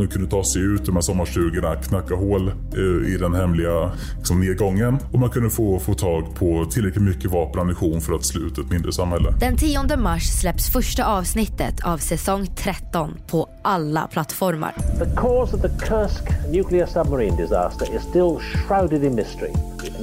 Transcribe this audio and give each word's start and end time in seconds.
De 0.00 0.06
kunde 0.06 0.30
ta 0.30 0.44
sig 0.44 0.62
ut 0.62 0.80
ur 0.80 0.86
de 0.86 0.94
här 0.94 1.02
sommarstugorna, 1.02 1.76
knacka 1.76 2.14
hål 2.14 2.48
eh, 2.48 3.12
i 3.14 3.16
den 3.20 3.34
hemliga 3.34 3.92
liksom, 4.18 4.40
nedgången 4.40 4.98
och 5.12 5.18
man 5.18 5.30
kunde 5.30 5.50
få, 5.50 5.78
få 5.78 5.94
tag 5.94 6.34
på 6.34 6.66
tillräckligt 6.70 7.04
mycket 7.04 7.30
vapen 7.30 7.54
och 7.54 7.60
ammunition 7.60 8.00
för 8.00 8.12
att 8.12 8.24
slå 8.24 8.40
ut 8.46 8.58
ett 8.58 8.70
mindre 8.70 8.92
samhälle. 8.92 9.34
Den 9.40 9.56
10 9.56 9.96
mars 9.96 10.22
släpps 10.40 10.72
första 10.72 11.04
avsnittet 11.04 11.84
av 11.84 11.98
säsong 11.98 12.46
13 12.56 13.14
på 13.26 13.48
alla 13.62 14.06
plattformar. 14.06 14.74
The 14.98 15.16
cause 15.16 15.56
of 15.56 15.62
the 15.62 15.86
Kursk 15.86 16.24
nuclear 16.52 16.86
submarine 16.86 17.36
disaster 17.36 17.96
is 17.96 18.02
still 18.02 18.38
shrouded 18.38 19.04
in 19.04 19.14
mystery, 19.14 19.52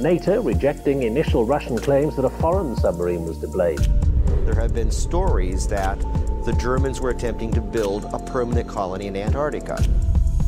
NATO 0.02 0.48
rejecting 0.48 1.02
initial 1.02 1.46
Russian 1.46 1.78
claims 1.78 2.16
that 2.16 2.24
a 2.24 2.30
foreign 2.40 2.76
submarine 2.76 3.26
was 3.26 3.40
to 3.40 3.48
blame. 3.48 3.78
There 4.44 4.54
have 4.54 4.74
been 4.74 4.90
stories 4.90 5.68
that 5.68 5.98
the 6.44 6.52
Germans 6.52 7.00
were 7.00 7.10
attempting 7.10 7.52
to 7.52 7.60
build 7.60 8.04
a 8.12 8.18
permanent 8.18 8.68
colony 8.68 9.06
in 9.06 9.16
Antarctica. 9.16 9.78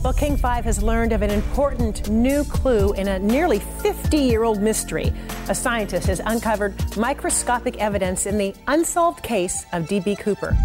Well, 0.03 0.15
King 0.15 0.37
5 0.37 0.65
has 0.65 0.83
learned 0.83 1.13
of 1.13 1.21
an 1.23 1.31
important 1.31 2.09
new 2.09 2.45
clue 2.45 2.95
in 2.95 3.09
a 3.09 3.19
nearly 3.19 3.59
50 3.59 4.17
year 4.17 4.45
old 4.45 4.63
mystery. 4.63 5.13
A 5.49 5.55
scientist 5.55 6.07
has 6.07 6.21
uncovered 6.25 6.75
microscopic 6.97 7.79
evidence 7.79 8.27
in 8.27 8.39
the 8.39 8.55
unsolved 8.67 9.23
case 9.23 9.67
of 9.73 9.89
D.B. 9.89 10.17
Cooper. 10.17 10.57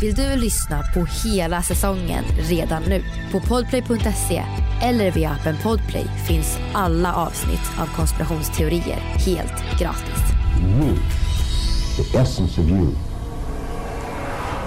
Vill 0.00 0.14
du 0.14 0.36
lyssna 0.36 0.84
på 0.94 1.04
hela 1.04 1.62
säsongen 1.62 2.24
redan 2.38 2.82
nu? 2.82 3.04
På 3.32 3.40
podplay.se 3.40 4.44
eller 4.82 5.10
via 5.10 5.30
appen 5.30 5.56
Podplay 5.62 6.04
finns 6.28 6.58
alla 6.74 7.14
avsnitt 7.14 7.70
av 7.78 7.86
konspirationsteorier 7.86 8.98
helt 9.26 9.78
gratis. 9.78 10.22
You, 10.80 10.96
the 11.96 12.18
essence 12.18 12.58
of 12.58 12.68
you, 12.70 12.94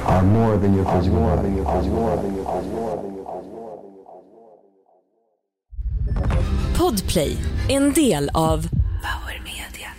are 0.05 0.23
more 0.23 0.57
than 0.57 0.75
your 0.75 0.85
physical 0.85 1.19
body. 1.19 1.49
Podplay, 6.77 7.37
en 7.69 7.93
del 7.93 8.29
av 8.33 8.67
Power 9.01 9.41
Media. 9.43 9.89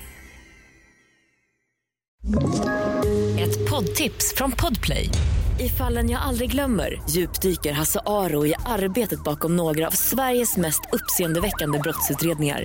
Ett 3.39 3.71
poddtips 3.71 4.35
från 4.37 4.53
Podplay. 4.53 5.11
I 5.59 5.69
fallen 5.69 6.11
jag 6.11 6.23
aldrig 6.23 6.51
glömmer 6.51 7.03
djupdyker 7.09 7.73
Hasse 7.73 8.01
Aro 8.07 8.47
i 8.47 8.55
arbetet 8.67 9.25
bakom 9.25 9.57
några 9.57 9.87
av 9.87 9.91
Sveriges 9.91 10.57
mest 10.57 10.81
uppseendeväckande 10.93 11.79
brottsutredningar. 11.79 12.65